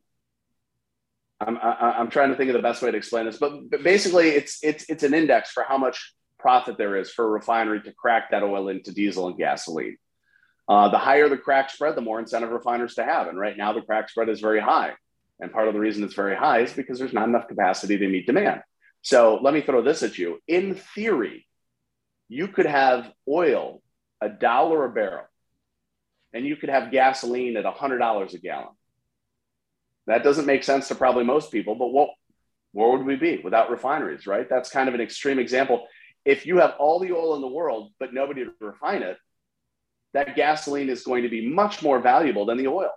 I'm, 1.41 1.57
I, 1.57 1.99
am 1.99 2.09
trying 2.09 2.29
to 2.29 2.35
think 2.35 2.49
of 2.49 2.53
the 2.53 2.61
best 2.61 2.81
way 2.81 2.91
to 2.91 2.97
explain 2.97 3.25
this, 3.25 3.37
but, 3.37 3.69
but 3.69 3.83
basically 3.83 4.29
it's, 4.29 4.59
it's, 4.61 4.89
it's 4.89 5.03
an 5.03 5.13
index 5.13 5.51
for 5.51 5.63
how 5.63 5.77
much 5.77 6.13
profit 6.39 6.77
there 6.77 6.95
is 6.95 7.11
for 7.11 7.25
a 7.25 7.29
refinery 7.29 7.81
to 7.81 7.93
crack 7.93 8.31
that 8.31 8.43
oil 8.43 8.69
into 8.69 8.93
diesel 8.93 9.27
and 9.27 9.37
gasoline. 9.37 9.97
Uh, 10.67 10.89
the 10.89 10.97
higher 10.97 11.29
the 11.29 11.37
crack 11.37 11.69
spread, 11.69 11.95
the 11.95 12.01
more 12.01 12.19
incentive 12.19 12.51
refiners 12.51 12.95
to 12.95 13.03
have. 13.03 13.27
And 13.27 13.39
right 13.39 13.57
now, 13.57 13.73
the 13.73 13.81
crack 13.81 14.09
spread 14.09 14.29
is 14.29 14.39
very 14.39 14.59
high. 14.59 14.93
And 15.39 15.51
part 15.51 15.67
of 15.67 15.73
the 15.73 15.79
reason 15.79 16.03
it's 16.03 16.13
very 16.13 16.35
high 16.35 16.59
is 16.59 16.73
because 16.73 16.99
there's 16.99 17.13
not 17.13 17.27
enough 17.27 17.47
capacity 17.47 17.97
to 17.97 18.07
meet 18.07 18.27
demand. 18.27 18.61
So 19.01 19.39
let 19.41 19.53
me 19.53 19.61
throw 19.61 19.81
this 19.81 20.03
at 20.03 20.17
you. 20.17 20.39
In 20.47 20.75
theory, 20.75 21.47
you 22.27 22.47
could 22.47 22.65
have 22.65 23.11
oil 23.27 23.81
a 24.21 24.29
dollar 24.29 24.85
a 24.85 24.89
barrel, 24.89 25.25
and 26.33 26.45
you 26.45 26.55
could 26.55 26.69
have 26.69 26.91
gasoline 26.91 27.57
at 27.57 27.65
$100 27.65 28.33
a 28.33 28.37
gallon. 28.37 28.75
That 30.07 30.23
doesn't 30.23 30.45
make 30.45 30.63
sense 30.63 30.89
to 30.89 30.95
probably 30.95 31.23
most 31.23 31.51
people, 31.51 31.75
but 31.75 31.87
what, 31.87 32.09
where 32.73 32.91
would 32.91 33.05
we 33.05 33.15
be 33.15 33.39
without 33.43 33.71
refineries, 33.71 34.27
right? 34.27 34.47
That's 34.49 34.69
kind 34.69 34.89
of 34.89 34.95
an 34.95 35.01
extreme 35.01 35.39
example 35.39 35.87
if 36.25 36.45
you 36.45 36.57
have 36.57 36.75
all 36.79 36.99
the 36.99 37.11
oil 37.11 37.35
in 37.35 37.41
the 37.41 37.47
world 37.47 37.91
but 37.99 38.13
nobody 38.13 38.45
to 38.45 38.51
refine 38.59 39.03
it, 39.03 39.17
that 40.13 40.35
gasoline 40.35 40.89
is 40.89 41.03
going 41.03 41.23
to 41.23 41.29
be 41.29 41.47
much 41.47 41.81
more 41.81 41.99
valuable 41.99 42.45
than 42.45 42.57
the 42.57 42.67
oil. 42.67 42.91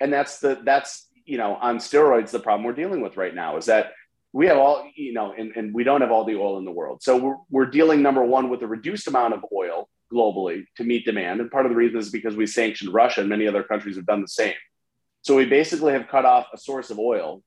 And 0.00 0.12
that's 0.12 0.40
the 0.40 0.60
that's 0.64 1.08
you 1.24 1.38
know 1.38 1.54
on 1.54 1.78
steroids 1.78 2.30
the 2.30 2.40
problem 2.40 2.64
we're 2.64 2.72
dealing 2.72 3.00
with 3.00 3.16
right 3.16 3.34
now 3.34 3.56
is 3.56 3.66
that 3.66 3.92
we 4.34 4.48
have 4.48 4.58
all, 4.58 4.90
you 4.96 5.12
know, 5.12 5.32
and, 5.32 5.52
and 5.54 5.72
we 5.72 5.84
don't 5.84 6.00
have 6.00 6.10
all 6.10 6.24
the 6.24 6.34
oil 6.34 6.58
in 6.58 6.64
the 6.64 6.72
world. 6.72 7.04
So 7.04 7.16
we're, 7.16 7.36
we're 7.50 7.70
dealing, 7.70 8.02
number 8.02 8.24
one, 8.24 8.48
with 8.50 8.62
a 8.62 8.66
reduced 8.66 9.06
amount 9.06 9.32
of 9.32 9.44
oil 9.54 9.88
globally 10.12 10.64
to 10.76 10.82
meet 10.82 11.04
demand. 11.04 11.40
And 11.40 11.48
part 11.52 11.66
of 11.66 11.70
the 11.70 11.76
reason 11.76 12.00
is 12.00 12.10
because 12.10 12.34
we 12.34 12.48
sanctioned 12.48 12.92
Russia 12.92 13.20
and 13.20 13.28
many 13.28 13.46
other 13.46 13.62
countries 13.62 13.94
have 13.94 14.06
done 14.06 14.22
the 14.22 14.28
same. 14.28 14.54
So 15.22 15.36
we 15.36 15.46
basically 15.46 15.92
have 15.92 16.08
cut 16.08 16.24
off 16.24 16.48
a 16.52 16.58
source 16.58 16.90
of 16.90 16.98
oil. 16.98 17.44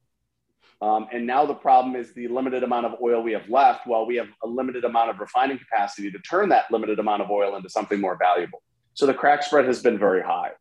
Um, 0.82 1.08
and 1.12 1.26
now 1.26 1.46
the 1.46 1.56
problem 1.56 1.96
is 1.96 2.14
the 2.14 2.28
limited 2.28 2.64
amount 2.64 2.86
of 2.86 2.96
oil 3.02 3.24
we 3.24 3.32
have 3.32 3.50
left, 3.50 3.88
while 3.88 4.06
we 4.06 4.16
have 4.18 4.28
a 4.44 4.48
limited 4.48 4.84
amount 4.84 5.10
of 5.10 5.20
refining 5.20 5.58
capacity 5.58 6.12
to 6.12 6.20
turn 6.20 6.50
that 6.50 6.72
limited 6.72 7.00
amount 7.00 7.24
of 7.24 7.32
oil 7.32 7.56
into 7.56 7.70
something 7.70 8.00
more 8.00 8.16
valuable. 8.16 8.62
So 8.94 9.06
the 9.06 9.14
crack 9.14 9.44
spread 9.44 9.66
has 9.66 9.82
been 9.82 9.98
very 9.98 10.22
high. 10.22 10.52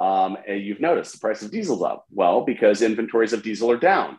Um, 0.00 0.38
and 0.48 0.62
you've 0.62 0.80
noticed 0.80 1.12
the 1.12 1.18
price 1.18 1.42
of 1.42 1.50
diesel's 1.50 1.82
up. 1.82 2.06
Well, 2.10 2.40
because 2.44 2.82
inventories 2.82 3.32
of 3.32 3.42
diesel 3.42 3.70
are 3.70 3.76
down 3.76 4.18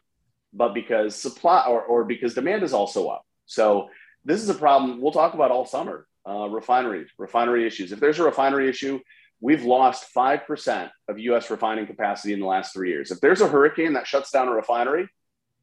but 0.53 0.73
because 0.73 1.15
supply 1.15 1.65
or, 1.67 1.81
or 1.81 2.03
because 2.03 2.33
demand 2.33 2.63
is 2.63 2.73
also 2.73 3.07
up. 3.07 3.25
So 3.45 3.89
this 4.23 4.41
is 4.41 4.49
a 4.49 4.53
problem 4.53 5.01
we'll 5.01 5.11
talk 5.11 5.33
about 5.33 5.51
all 5.51 5.65
summer. 5.65 6.07
Uh, 6.25 6.47
refineries, 6.47 7.09
refinery 7.17 7.67
issues. 7.67 7.91
If 7.91 7.99
there's 7.99 8.19
a 8.19 8.23
refinery 8.23 8.69
issue, 8.69 9.01
we've 9.41 9.65
lost 9.65 10.05
five 10.05 10.47
percent 10.47 10.89
of 11.09 11.19
U.S. 11.19 11.49
refining 11.49 11.85
capacity 11.85 12.31
in 12.31 12.39
the 12.39 12.45
last 12.45 12.73
three 12.73 12.91
years. 12.91 13.11
If 13.11 13.19
there's 13.19 13.41
a 13.41 13.47
hurricane 13.47 13.91
that 13.93 14.07
shuts 14.07 14.31
down 14.31 14.47
a 14.47 14.53
refinery, 14.53 15.09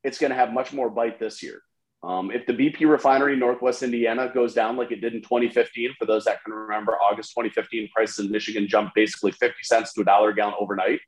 it's 0.05 0.19
going 0.19 0.31
to 0.31 0.37
have 0.37 0.53
much 0.53 0.73
more 0.73 0.91
bite 0.91 1.19
this 1.19 1.43
year. 1.43 1.61
Um, 2.03 2.31
if 2.31 2.47
the 2.47 2.55
BP 2.55 2.89
refinery 2.89 3.37
Northwest 3.37 3.83
Indiana 3.83 4.31
goes 4.33 4.55
down 4.55 4.77
like 4.77 4.91
it 4.91 5.03
did 5.03 5.15
in 5.15 5.21
2015, 5.21 5.95
for 5.99 6.07
those 6.07 6.25
that 6.25 6.43
can 6.43 6.55
remember, 6.55 6.93
August 6.93 7.31
2015 7.31 7.91
prices 7.95 8.25
in 8.25 8.33
Michigan 8.33 8.67
jumped 8.67 8.95
basically 8.95 9.33
50 9.33 9.57
cents 9.63 9.93
to 9.93 10.01
a 10.01 10.05
dollar 10.05 10.31
a 10.31 10.35
gallon 10.35 10.55
overnight 10.59 11.01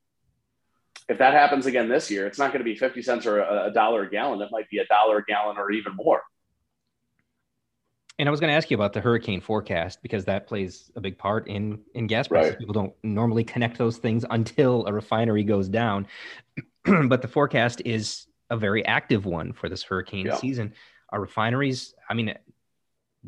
if 1.09 1.19
that 1.19 1.35
happens 1.35 1.67
again 1.67 1.89
this 1.89 2.11
year, 2.11 2.27
it's 2.27 2.39
not 2.39 2.53
going 2.53 2.61
to 2.61 2.65
be 2.65 2.77
50 2.77 3.03
cents 3.03 3.27
or 3.27 3.41
a, 3.41 3.67
a 3.67 3.73
dollar 3.73 4.03
a 4.03 4.11
gallon. 4.11 4.41
It 4.41 4.49
might 4.51 4.69
be 4.71 4.79
a 4.79 4.87
dollar 4.87 5.19
a 5.19 5.25
gallon 5.25 5.57
or 5.59 5.71
even 5.71 5.95
more. 5.97 6.23
And 8.19 8.29
I 8.29 8.31
was 8.31 8.41
going 8.41 8.51
to 8.51 8.55
ask 8.55 8.71
you 8.71 8.77
about 8.77 8.93
the 8.93 9.01
hurricane 9.01 9.41
forecast 9.41 10.01
because 10.03 10.25
that 10.27 10.47
plays 10.47 10.93
a 10.97 11.01
big 11.01 11.19
part 11.19 11.49
in 11.49 11.81
in 11.95 12.07
gas 12.07 12.29
prices. 12.29 12.51
Right. 12.53 12.59
People 12.59 12.75
don't 12.75 12.93
normally 13.03 13.43
connect 13.43 13.79
those 13.79 13.97
things 13.97 14.25
until 14.31 14.87
a 14.87 14.93
refinery 14.93 15.45
goes 15.45 15.69
down, 15.69 16.07
but 16.85 17.23
the 17.23 17.29
forecast 17.29 17.83
is 17.85 18.27
a 18.53 18.57
very 18.57 18.85
active 18.85 19.25
one 19.25 19.55
for 19.55 19.71
this 19.71 19.83
hurricane 19.83 20.27
yeah. 20.27 20.37
season. 20.37 20.75
Are 21.09 21.21
refineries? 21.21 21.95
I 22.09 22.15
mean, 22.15 22.35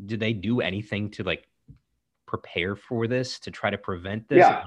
do 0.05 0.17
they 0.17 0.33
do 0.33 0.61
anything 0.61 1.09
to 1.11 1.23
like 1.23 1.47
prepare 2.27 2.75
for 2.75 3.07
this 3.07 3.39
to 3.39 3.51
try 3.51 3.71
to 3.71 3.77
prevent 3.77 4.29
this? 4.29 4.37
Yeah. 4.37 4.65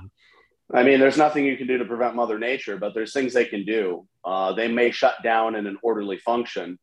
I 0.74 0.82
mean, 0.82 0.98
there's 0.98 1.16
nothing 1.16 1.44
you 1.44 1.56
can 1.56 1.68
do 1.68 1.78
to 1.78 1.84
prevent 1.84 2.16
Mother 2.16 2.38
Nature, 2.38 2.76
but 2.76 2.92
there's 2.92 3.12
things 3.12 3.32
they 3.32 3.44
can 3.44 3.64
do. 3.64 4.06
Uh, 4.24 4.52
they 4.52 4.68
may 4.68 4.90
shut 4.90 5.14
down 5.22 5.54
in 5.54 5.66
an 5.66 5.78
orderly 5.80 6.18
function. 6.18 6.78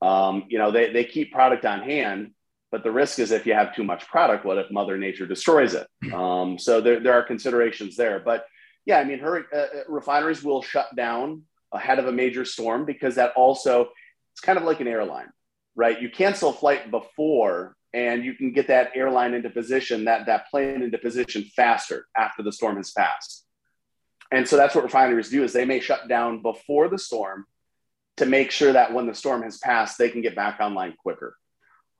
Um, 0.00 0.44
you 0.48 0.58
know, 0.58 0.70
they, 0.70 0.92
they 0.92 1.04
keep 1.04 1.32
product 1.32 1.66
on 1.66 1.82
hand, 1.82 2.30
but 2.70 2.84
the 2.84 2.92
risk 2.92 3.18
is 3.18 3.32
if 3.32 3.44
you 3.44 3.54
have 3.54 3.74
too 3.74 3.84
much 3.84 4.06
product, 4.06 4.44
what 4.44 4.56
if 4.56 4.70
Mother 4.70 4.96
Nature 4.96 5.26
destroys 5.26 5.74
it? 5.74 5.86
Um, 6.14 6.58
so 6.58 6.80
there, 6.80 7.00
there 7.00 7.12
are 7.14 7.24
considerations 7.24 7.96
there. 7.96 8.20
But 8.20 8.46
yeah, 8.86 8.98
I 8.98 9.04
mean, 9.04 9.18
her, 9.18 9.44
uh, 9.52 9.56
uh, 9.56 9.66
refineries 9.88 10.44
will 10.44 10.62
shut 10.62 10.94
down 10.94 11.42
ahead 11.72 11.98
of 11.98 12.06
a 12.06 12.12
major 12.12 12.44
storm 12.44 12.84
because 12.84 13.16
that 13.16 13.32
also, 13.36 13.88
it's 14.32 14.40
kind 14.40 14.58
of 14.58 14.64
like 14.64 14.80
an 14.80 14.88
airline, 14.88 15.28
right? 15.74 16.00
You 16.00 16.10
cancel 16.10 16.50
a 16.50 16.54
flight 16.54 16.90
before 16.90 17.76
and 17.92 18.24
you 18.24 18.34
can 18.34 18.52
get 18.52 18.68
that 18.68 18.90
airline 18.94 19.34
into 19.34 19.50
position, 19.50 20.04
that, 20.04 20.26
that 20.26 20.48
plane 20.50 20.82
into 20.82 20.98
position 20.98 21.44
faster 21.56 22.06
after 22.16 22.42
the 22.42 22.52
storm 22.52 22.76
has 22.76 22.92
passed. 22.92 23.44
And 24.32 24.46
so 24.46 24.56
that's 24.56 24.74
what 24.74 24.84
refineries 24.84 25.30
do 25.30 25.44
is 25.44 25.52
they 25.52 25.64
may 25.64 25.80
shut 25.80 26.08
down 26.08 26.42
before 26.42 26.88
the 26.88 26.98
storm 26.98 27.46
to 28.16 28.26
make 28.26 28.50
sure 28.50 28.72
that 28.72 28.92
when 28.92 29.06
the 29.06 29.14
storm 29.14 29.42
has 29.42 29.58
passed, 29.58 29.98
they 29.98 30.10
can 30.10 30.22
get 30.22 30.34
back 30.34 30.58
online 30.60 30.94
quicker. 31.02 31.36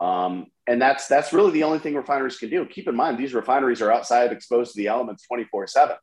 Um, 0.01 0.47
and 0.67 0.81
that's 0.81 1.09
that's 1.09 1.33
really 1.33 1.53
the 1.53 1.63
only 1.63 1.79
thing 1.79 1.95
refineries 1.95 2.39
can 2.39 2.51
do. 2.51 2.67
Keep 2.67 2.89
in 2.89 2.97
mind, 2.97 3.17
these 3.17 3.35
refineries 3.35 3.81
are 3.81 3.93
outside 3.93 4.33
exposed 4.33 4.73
to 4.73 4.79
the 4.79 4.89
elements 4.89 5.27
24 5.27 5.67
7. 5.69 5.97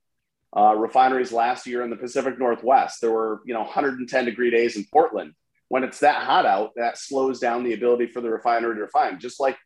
Uh, 0.55 0.75
refineries 0.75 1.31
last 1.31 1.65
year 1.65 1.83
in 1.83 1.89
the 1.89 1.95
Pacific 1.95 2.37
Northwest, 2.37 3.01
there 3.01 3.11
were 3.11 3.41
you 3.45 3.53
know 3.53 3.61
110 3.61 4.25
degree 4.25 4.51
days 4.51 4.75
in 4.75 4.85
Portland. 4.91 5.33
When 5.69 5.83
it's 5.83 6.01
that 6.01 6.23
hot 6.23 6.45
out, 6.45 6.71
that 6.75 6.97
slows 6.97 7.39
down 7.39 7.63
the 7.63 7.73
ability 7.73 8.07
for 8.07 8.21
the 8.21 8.29
refinery 8.29 8.75
to 8.75 8.81
refine. 8.81 9.19
Just 9.19 9.39
like 9.39 9.57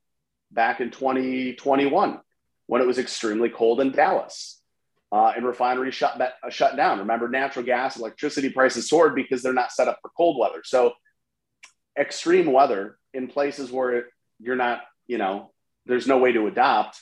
back 0.51 0.79
in 0.79 0.91
2021 0.91 2.19
when 2.67 2.81
it 2.81 2.87
was 2.87 2.97
extremely 2.97 3.49
cold 3.49 3.81
in 3.81 3.91
Dallas. 3.91 4.61
Uh, 5.09 5.31
and 5.35 5.45
refineries 5.45 5.95
shut, 5.95 6.19
uh, 6.19 6.49
shut 6.49 6.75
down. 6.75 6.99
Remember, 6.99 7.29
natural 7.29 7.63
gas, 7.63 7.97
electricity 7.97 8.49
prices 8.49 8.89
soared 8.89 9.15
because 9.15 9.41
they're 9.41 9.53
not 9.53 9.71
set 9.71 9.87
up 9.87 9.99
for 10.01 10.11
cold 10.17 10.37
weather. 10.37 10.61
So, 10.65 10.93
extreme 11.97 12.51
weather 12.51 12.97
in 13.13 13.27
places 13.27 13.71
where 13.71 14.07
you're 14.39 14.57
not, 14.57 14.81
you 15.07 15.17
know, 15.17 15.53
there's 15.85 16.07
no 16.07 16.17
way 16.17 16.33
to 16.33 16.47
adopt. 16.47 16.99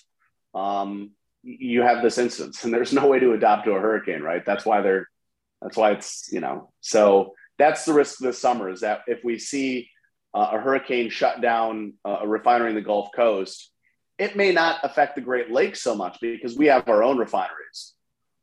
Um, 0.54 1.12
you 1.46 1.84
have 1.84 2.02
this 2.02 2.18
instance, 2.18 2.64
and 2.64 2.74
there's 2.74 2.92
no 2.92 3.08
way 3.08 3.20
to 3.20 3.34
adapt 3.34 3.66
to 3.66 3.74
a 3.74 3.80
hurricane, 3.80 4.22
right? 4.22 4.44
That's 4.46 4.66
why 4.66 4.82
they're, 4.82 5.08
that's 5.62 5.78
why 5.78 5.92
it's, 5.92 6.30
you 6.32 6.40
know, 6.40 6.72
so 6.82 7.36
that's 7.58 7.86
the 7.86 7.94
risk 7.94 8.18
this 8.20 8.40
summer 8.40 8.70
is 8.70 8.82
that 8.82 9.02
if 9.08 9.24
we 9.24 9.38
see 9.38 9.90
uh, 10.34 10.50
a 10.54 10.60
hurricane 10.60 11.10
shut 11.10 11.42
down 11.42 11.94
uh, 12.04 12.18
a 12.22 12.28
refinery 12.28 12.70
in 12.70 12.76
the 12.76 12.82
Gulf 12.82 13.10
Coast, 13.16 13.72
it 14.18 14.36
may 14.36 14.52
not 14.52 14.80
affect 14.84 15.16
the 15.16 15.22
Great 15.22 15.52
Lakes 15.52 15.82
so 15.82 15.96
much 15.96 16.18
because 16.20 16.58
we 16.58 16.66
have 16.66 16.90
our 16.90 17.04
own 17.04 17.18
refineries. 17.18 17.94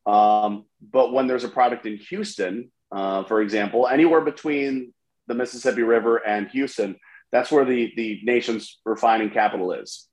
Um, 0.06 0.64
but 0.80 1.12
when 1.12 1.26
there's 1.26 1.44
a 1.44 1.48
product 1.48 1.86
in 1.86 1.96
Houston, 1.96 2.70
uh, 2.90 3.24
for 3.24 3.42
example, 3.42 3.88
anywhere 3.88 4.20
between 4.20 4.94
the 5.26 5.34
Mississippi 5.34 5.82
River 5.82 6.16
and 6.16 6.48
Houston, 6.48 6.96
that's 7.30 7.50
where 7.50 7.64
the, 7.64 7.92
the 7.96 8.20
nation's 8.22 8.78
refining 8.84 9.30
capital 9.30 9.72
is. 9.72 10.08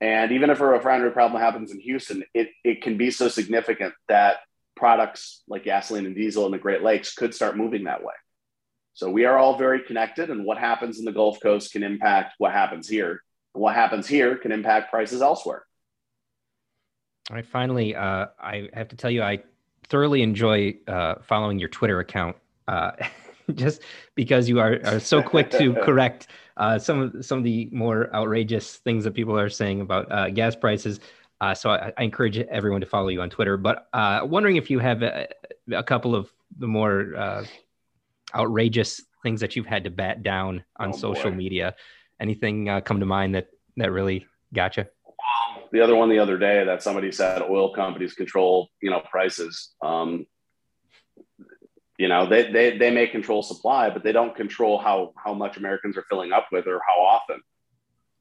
And 0.00 0.32
even 0.32 0.48
if 0.50 0.60
a 0.60 0.66
refinery 0.66 1.10
problem 1.10 1.40
happens 1.42 1.72
in 1.72 1.80
Houston, 1.80 2.24
it, 2.32 2.48
it 2.64 2.82
can 2.82 2.96
be 2.96 3.10
so 3.10 3.28
significant 3.28 3.92
that 4.08 4.38
products 4.76 5.42
like 5.46 5.64
gasoline 5.64 6.06
and 6.06 6.14
diesel 6.14 6.46
in 6.46 6.52
the 6.52 6.58
Great 6.58 6.82
Lakes 6.82 7.14
could 7.14 7.34
start 7.34 7.56
moving 7.56 7.84
that 7.84 8.02
way. 8.02 8.14
So 8.94 9.10
we 9.10 9.24
are 9.24 9.38
all 9.38 9.56
very 9.56 9.82
connected, 9.82 10.30
and 10.30 10.44
what 10.44 10.58
happens 10.58 10.98
in 10.98 11.04
the 11.04 11.12
Gulf 11.12 11.38
Coast 11.40 11.72
can 11.72 11.82
impact 11.82 12.34
what 12.38 12.52
happens 12.52 12.88
here. 12.88 13.22
And 13.54 13.62
what 13.62 13.74
happens 13.74 14.06
here 14.06 14.36
can 14.36 14.52
impact 14.52 14.90
prices 14.90 15.22
elsewhere. 15.22 15.64
All 17.30 17.36
right. 17.36 17.46
Finally, 17.46 17.94
uh, 17.94 18.26
I 18.40 18.68
have 18.72 18.88
to 18.88 18.96
tell 18.96 19.10
you, 19.10 19.22
I 19.22 19.42
thoroughly 19.88 20.22
enjoy 20.22 20.76
uh, 20.88 21.16
following 21.22 21.58
your 21.58 21.68
Twitter 21.68 22.00
account, 22.00 22.36
uh, 22.66 22.92
just 23.54 23.82
because 24.14 24.48
you 24.48 24.60
are, 24.60 24.78
are 24.84 25.00
so 25.00 25.22
quick 25.22 25.50
to 25.50 25.74
correct 25.84 26.28
uh, 26.56 26.78
some 26.78 27.00
of 27.00 27.24
some 27.24 27.38
of 27.38 27.44
the 27.44 27.68
more 27.72 28.14
outrageous 28.14 28.76
things 28.76 29.04
that 29.04 29.12
people 29.12 29.38
are 29.38 29.48
saying 29.48 29.80
about 29.80 30.10
uh, 30.12 30.28
gas 30.30 30.54
prices. 30.54 31.00
Uh, 31.40 31.54
so 31.54 31.70
I, 31.70 31.90
I, 31.96 32.02
encourage 32.02 32.36
everyone 32.36 32.82
to 32.82 32.86
follow 32.86 33.08
you 33.08 33.22
on 33.22 33.30
Twitter. 33.30 33.56
But 33.56 33.88
wondering 34.28 34.56
if 34.56 34.68
you 34.68 34.78
have 34.78 35.02
a, 35.02 35.26
a 35.72 35.82
couple 35.82 36.14
of 36.14 36.30
the 36.58 36.66
more 36.66 37.46
outrageous 38.34 39.02
things 39.22 39.40
that 39.40 39.56
you've 39.56 39.66
had 39.66 39.84
to 39.84 39.90
bat 39.90 40.22
down 40.22 40.64
on 40.76 40.90
oh, 40.90 40.96
social 40.96 41.30
boy. 41.30 41.36
media? 41.36 41.74
Anything 42.20 42.68
uh, 42.68 42.80
come 42.80 43.00
to 43.00 43.06
mind 43.06 43.34
that 43.34 43.48
that 43.76 43.92
really 43.92 44.26
got 44.52 44.76
you? 44.76 44.84
The 45.72 45.80
other 45.80 45.94
one 45.94 46.08
the 46.08 46.18
other 46.18 46.36
day 46.36 46.64
that 46.64 46.82
somebody 46.82 47.12
said 47.12 47.42
oil 47.42 47.72
companies 47.72 48.14
control, 48.14 48.68
you 48.82 48.90
know, 48.90 49.00
prices. 49.00 49.70
Um, 49.82 50.26
you 52.00 52.08
know, 52.08 52.24
they, 52.26 52.50
they, 52.50 52.78
they 52.78 52.90
may 52.90 53.06
control 53.06 53.42
supply, 53.42 53.90
but 53.90 54.02
they 54.02 54.10
don't 54.10 54.34
control 54.34 54.78
how, 54.78 55.12
how 55.22 55.34
much 55.34 55.58
Americans 55.58 55.98
are 55.98 56.06
filling 56.08 56.32
up 56.32 56.46
with 56.50 56.66
or 56.66 56.80
how 56.88 56.98
often. 56.98 57.42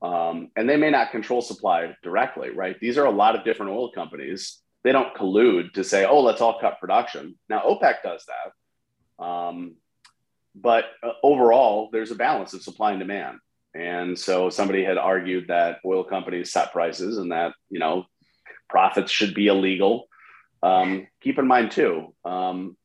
Um, 0.02 0.52
and 0.58 0.70
they 0.70 0.76
may 0.76 0.90
not 0.90 1.12
control 1.12 1.42
supply 1.42 1.96
directly, 2.04 2.50
right? 2.50 2.78
These 2.82 2.98
are 2.98 3.06
a 3.06 3.10
lot 3.10 3.38
of 3.38 3.46
different 3.46 3.72
oil 3.72 3.90
companies. 3.94 4.60
They 4.84 4.92
don't 4.92 5.16
collude 5.16 5.72
to 5.76 5.86
say, 5.86 6.04
oh, 6.04 6.20
let's 6.20 6.42
all 6.42 6.60
cut 6.60 6.82
production. 6.82 7.40
Now, 7.48 7.62
OPEC 7.62 8.04
does 8.04 8.26
that. 8.26 9.24
Um, 9.24 9.76
but 10.56 10.84
uh, 11.02 11.14
overall, 11.24 11.88
there's 11.94 12.12
a 12.12 12.16
balance 12.16 12.54
of 12.54 12.62
supply 12.62 12.92
and 12.92 13.00
demand. 13.00 13.38
And 13.74 14.20
so 14.20 14.50
somebody 14.50 14.84
had 14.84 14.98
argued 14.98 15.48
that 15.48 15.78
oil 15.86 16.04
companies 16.04 16.52
set 16.52 16.74
prices 16.74 17.18
and 17.18 17.32
that, 17.32 17.54
you 17.70 17.80
know, 17.80 18.04
profits 18.68 19.10
should 19.10 19.34
be 19.34 19.48
illegal. 19.48 20.10
Um, 20.62 21.08
keep 21.22 21.40
in 21.40 21.48
mind, 21.48 21.72
too, 21.72 22.14
um, 22.26 22.76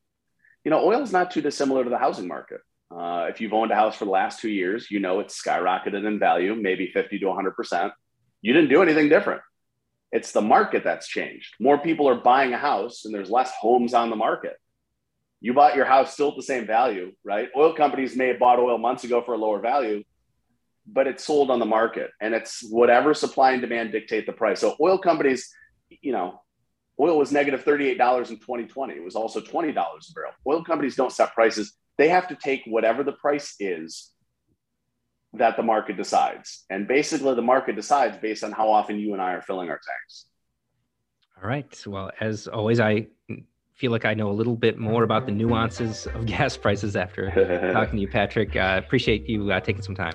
you 0.65 0.71
know, 0.71 0.83
oil 0.85 1.01
is 1.01 1.13
not 1.13 1.31
too 1.31 1.41
dissimilar 1.41 1.85
to 1.85 1.89
the 1.89 1.97
housing 1.97 2.27
market. 2.27 2.59
Uh, 2.91 3.27
if 3.29 3.39
you've 3.39 3.53
owned 3.53 3.71
a 3.71 3.75
house 3.75 3.95
for 3.95 4.05
the 4.05 4.11
last 4.11 4.41
two 4.41 4.49
years, 4.49 4.91
you 4.91 4.99
know 4.99 5.21
it's 5.21 5.41
skyrocketed 5.41 6.05
in 6.05 6.19
value, 6.19 6.55
maybe 6.55 6.91
50 6.91 7.19
to 7.19 7.25
100%. 7.25 7.91
You 8.41 8.53
didn't 8.53 8.69
do 8.69 8.81
anything 8.81 9.07
different. 9.07 9.41
It's 10.11 10.33
the 10.33 10.41
market 10.41 10.83
that's 10.83 11.07
changed. 11.07 11.55
More 11.59 11.77
people 11.77 12.09
are 12.09 12.15
buying 12.15 12.53
a 12.53 12.57
house 12.57 13.05
and 13.05 13.13
there's 13.13 13.29
less 13.29 13.51
homes 13.51 13.93
on 13.93 14.09
the 14.09 14.15
market 14.17 14.57
you 15.45 15.53
bought 15.53 15.75
your 15.75 15.85
house 15.85 16.11
still 16.11 16.29
at 16.29 16.35
the 16.35 16.41
same 16.41 16.65
value, 16.65 17.11
right? 17.23 17.49
Oil 17.55 17.75
companies 17.75 18.15
may 18.15 18.29
have 18.29 18.39
bought 18.39 18.57
oil 18.57 18.79
months 18.79 19.03
ago 19.03 19.21
for 19.21 19.35
a 19.35 19.37
lower 19.37 19.59
value, 19.59 20.03
but 20.87 21.05
it's 21.05 21.23
sold 21.23 21.51
on 21.51 21.59
the 21.59 21.67
market 21.67 22.09
and 22.19 22.33
it's 22.33 22.67
whatever 22.67 23.13
supply 23.13 23.51
and 23.51 23.61
demand 23.61 23.91
dictate 23.91 24.25
the 24.25 24.33
price. 24.33 24.59
So 24.59 24.75
oil 24.81 24.97
companies, 24.97 25.53
you 26.01 26.11
know, 26.11 26.41
oil 26.99 27.17
was 27.17 27.31
negative 27.31 27.63
$38 27.63 28.29
in 28.29 28.37
2020. 28.37 28.93
It 28.93 29.03
was 29.03 29.15
also 29.15 29.41
$20 29.41 29.69
a 29.69 29.73
barrel. 30.13 30.31
Oil 30.47 30.63
companies 30.63 30.95
don't 30.95 31.11
set 31.11 31.33
prices. 31.33 31.73
They 31.97 32.09
have 32.09 32.27
to 32.29 32.35
take 32.35 32.63
whatever 32.65 33.03
the 33.03 33.13
price 33.13 33.55
is 33.59 34.11
that 35.33 35.57
the 35.57 35.63
market 35.63 35.97
decides. 35.97 36.65
And 36.69 36.87
basically, 36.87 37.35
the 37.35 37.41
market 37.41 37.75
decides 37.75 38.17
based 38.17 38.43
on 38.43 38.51
how 38.51 38.69
often 38.71 38.99
you 38.99 39.13
and 39.13 39.21
I 39.21 39.33
are 39.33 39.41
filling 39.41 39.69
our 39.69 39.79
tanks. 39.79 40.25
All 41.41 41.49
right. 41.49 41.83
Well, 41.85 42.11
as 42.19 42.47
always, 42.47 42.79
I 42.79 43.07
feel 43.73 43.91
like 43.91 44.05
I 44.05 44.13
know 44.13 44.29
a 44.29 44.33
little 44.33 44.55
bit 44.55 44.77
more 44.77 45.03
about 45.03 45.25
the 45.25 45.33
nuances 45.33 46.07
of 46.07 46.25
gas 46.25 46.55
prices 46.55 46.95
after 46.95 47.29
talking 47.73 47.95
to 47.95 48.01
you, 48.01 48.07
Patrick. 48.07 48.55
Uh, 48.55 48.81
appreciate 48.83 49.27
you 49.27 49.51
uh, 49.51 49.59
taking 49.59 49.81
some 49.81 49.95
time. 49.95 50.13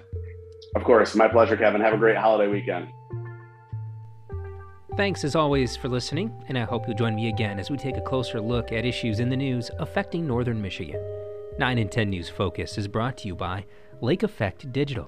Of 0.77 0.85
course. 0.85 1.15
My 1.15 1.29
pleasure, 1.29 1.57
Kevin. 1.57 1.81
Have 1.81 1.95
a 1.95 1.99
great 1.99 2.17
holiday 2.17 2.51
weekend. 2.51 2.89
Thanks 4.97 5.25
as 5.25 5.37
always 5.37 5.77
for 5.77 5.89
listening, 5.89 6.33
and 6.49 6.59
I 6.59 6.65
hope 6.65 6.87
you'll 6.87 6.97
join 6.97 7.15
me 7.15 7.29
again 7.29 7.59
as 7.59 7.71
we 7.71 7.77
take 7.77 7.97
a 7.97 8.03
closer 8.03 8.41
look 8.41 8.73
at 8.73 8.85
issues 8.85 9.21
in 9.21 9.31
the 9.31 9.37
news 9.37 9.71
affecting 9.79 10.27
northern 10.27 10.61
Michigan. 10.61 11.01
9 11.59 11.79
in 11.79 11.89
10 11.89 12.11
News 12.11 12.29
Focus 12.29 12.77
is 12.77 12.89
brought 12.89 13.17
to 13.19 13.29
you 13.29 13.37
by 13.37 13.65
Lake 14.01 14.25
Effect 14.25 14.73
Digital 14.73 15.07